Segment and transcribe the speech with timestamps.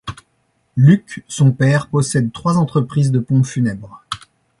[0.75, 4.01] Luke, son père possède trois entreprises de pompes funèbres.